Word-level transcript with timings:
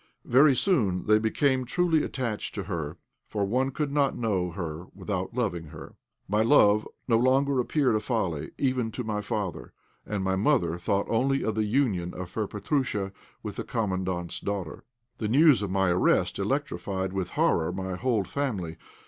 Very 0.25 0.55
soon 0.55 1.05
they 1.05 1.19
became 1.19 1.63
truly 1.63 2.01
attached 2.03 2.55
to 2.55 2.63
her, 2.63 2.97
for 3.27 3.45
one 3.45 3.69
could 3.69 3.91
not 3.91 4.17
know 4.17 4.49
her 4.49 4.87
without 4.95 5.35
loving 5.35 5.65
her. 5.65 5.95
My 6.27 6.41
love 6.41 6.87
no 7.07 7.19
longer 7.19 7.59
appeared 7.59 7.93
a 7.93 7.99
folly 7.99 8.49
even 8.57 8.89
to 8.93 9.03
my 9.03 9.21
father, 9.21 9.73
and 10.03 10.23
my 10.23 10.35
mother 10.35 10.79
thought 10.79 11.05
only 11.07 11.43
of 11.43 11.53
the 11.53 11.65
union 11.65 12.15
of 12.15 12.33
her 12.33 12.47
Petrúsha 12.47 13.11
with 13.43 13.57
the 13.57 13.63
Commandant's 13.63 14.39
daughter. 14.39 14.85
The 15.19 15.27
news 15.27 15.61
of 15.61 15.69
my 15.69 15.89
arrest 15.91 16.39
electrified 16.39 17.13
with 17.13 17.29
horror 17.37 17.71
my 17.71 17.93
whole 17.95 18.23
family. 18.23 18.77